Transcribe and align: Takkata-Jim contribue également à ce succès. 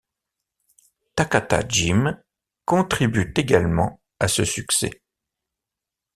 Takkata-Jim 1.15 2.19
contribue 2.65 3.31
également 3.35 4.01
à 4.19 4.27
ce 4.27 4.43
succès. 4.43 4.89